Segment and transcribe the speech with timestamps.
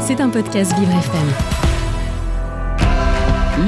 [0.00, 1.28] C'est un podcast Vivre FM.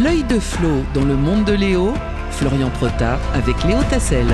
[0.03, 1.95] L'œil de Flo dans le monde de Léo,
[2.31, 4.27] Florian Protard avec Léo Tassel.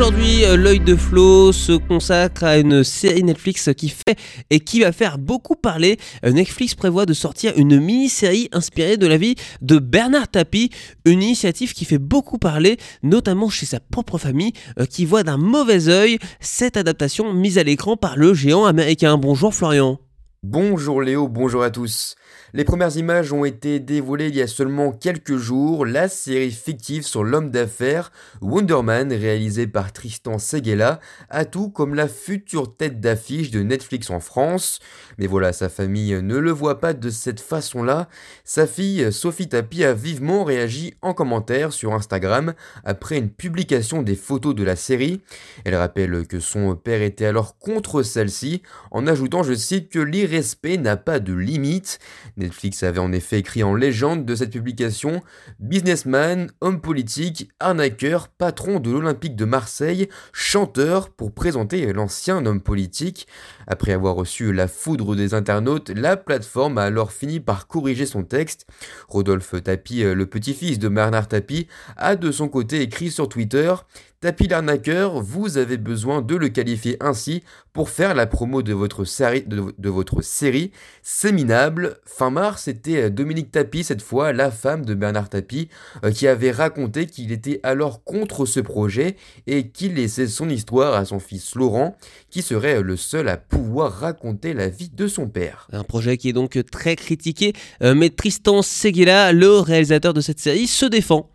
[0.00, 4.18] Aujourd'hui, euh, l'œil de Flo se consacre à une série Netflix qui fait
[4.48, 5.98] et qui va faire beaucoup parler.
[6.24, 10.70] Euh, Netflix prévoit de sortir une mini-série inspirée de la vie de Bernard Tapie,
[11.04, 15.36] une initiative qui fait beaucoup parler, notamment chez sa propre famille, euh, qui voit d'un
[15.36, 19.18] mauvais œil cette adaptation mise à l'écran par le géant américain.
[19.18, 19.98] Bonjour Florian.
[20.42, 22.16] Bonjour Léo, bonjour à tous.
[22.52, 25.86] Les premières images ont été dévoilées il y a seulement quelques jours.
[25.86, 32.08] La série fictive sur l'homme d'affaires Wonderman, réalisée par Tristan Seguela, a tout comme la
[32.08, 34.80] future tête d'affiche de Netflix en France.
[35.18, 38.08] Mais voilà, sa famille ne le voit pas de cette façon-là.
[38.44, 42.54] Sa fille, Sophie Tapi, a vivement réagi en commentaire sur Instagram
[42.84, 45.20] après une publication des photos de la série.
[45.64, 50.78] Elle rappelle que son père était alors contre celle-ci, en ajoutant, je cite, que l'irrespect
[50.78, 51.98] n'a pas de limite.
[52.36, 55.22] Netflix avait en effet écrit en légende de cette publication
[55.58, 63.26] Businessman, homme politique, arnaqueur, patron de l'Olympique de Marseille, chanteur pour présenter l'ancien homme politique.
[63.66, 68.24] Après avoir reçu la foudre des internautes, la plateforme a alors fini par corriger son
[68.24, 68.66] texte.
[69.08, 73.74] Rodolphe Tapi, le petit-fils de Bernard Tapie, a de son côté écrit sur Twitter
[74.22, 79.06] Tapi l'arnaqueur, vous avez besoin de le qualifier ainsi pour faire la promo de votre
[79.06, 80.72] série.
[81.02, 81.96] C'est minable.
[82.04, 85.70] Fin mars, c'était Dominique Tapi, cette fois la femme de Bernard Tapie,
[86.04, 90.92] euh, qui avait raconté qu'il était alors contre ce projet et qu'il laissait son histoire
[90.96, 91.96] à son fils Laurent,
[92.28, 95.66] qui serait le seul à pouvoir raconter la vie de son père.
[95.72, 100.40] Un projet qui est donc très critiqué, euh, mais Tristan Seguela, le réalisateur de cette
[100.40, 101.30] série, se défend.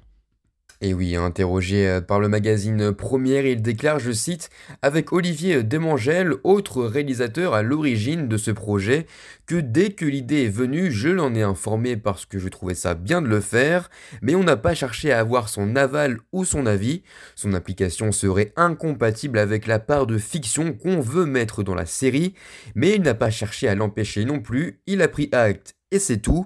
[0.82, 4.50] Et oui, interrogé euh, par le magazine Première, il déclare, je cite,
[4.82, 9.06] avec Olivier Demangel, autre réalisateur à l'origine de ce projet,
[9.46, 12.94] que dès que l'idée est venue, je l'en ai informé parce que je trouvais ça
[12.94, 13.90] bien de le faire,
[14.22, 17.04] mais on n'a pas cherché à avoir son aval ou son avis.
[17.36, 22.34] Son application serait incompatible avec la part de fiction qu'on veut mettre dans la série,
[22.76, 26.18] mais il n'a pas cherché à l'empêcher non plus, il a pris acte et c'est
[26.18, 26.46] tout.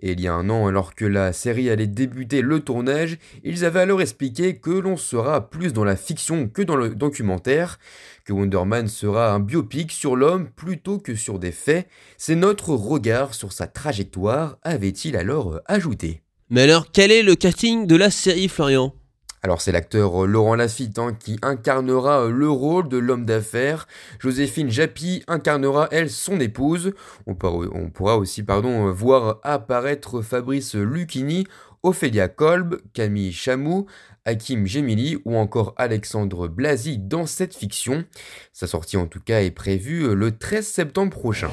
[0.00, 3.64] Et il y a un an, alors que la série allait débuter le tournage, ils
[3.64, 7.78] avaient alors expliqué que l'on sera plus dans la fiction que dans le documentaire,
[8.24, 11.88] que Wonderman sera un biopic sur l'homme plutôt que sur des faits.
[12.18, 16.22] C'est notre regard sur sa trajectoire, avait-il alors ajouté.
[16.50, 18.94] Mais alors, quel est le casting de la série, Florian?
[19.42, 23.86] Alors c'est l'acteur euh, Laurent Lafitte hein, qui incarnera euh, le rôle de l'homme d'affaires.
[24.18, 26.92] Joséphine Japy incarnera elle son épouse.
[27.26, 31.46] On, pourra aussi pardon, euh, voir apparaître Fabrice Lucchini,
[31.82, 33.86] Ophélia Kolb, Camille Chamou,
[34.24, 38.04] Hakim Gemili ou encore Alexandre Blasi dans cette fiction.
[38.52, 41.50] Sa sortie en tout cas est prévue le 13 septembre prochain.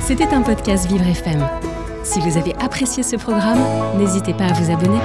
[0.00, 1.46] C'était un podcast Vivre FM.
[2.02, 3.58] Si vous avez apprécié ce programme,
[3.98, 5.00] n'hésitez pas à vous abonner.